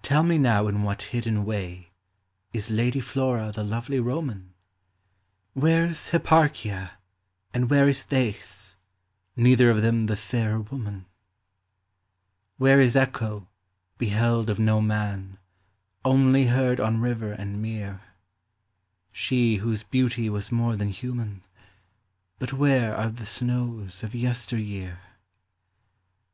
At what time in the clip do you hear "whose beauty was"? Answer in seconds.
19.56-20.50